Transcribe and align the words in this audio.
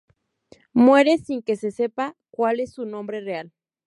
Muere 0.73 1.19
sin 1.19 1.43
que 1.43 1.55
se 1.55 1.69
sepa 1.69 2.17
cuál 2.31 2.59
es 2.59 2.73
su 2.73 2.85
nombre 2.87 3.21
real. 3.21 3.51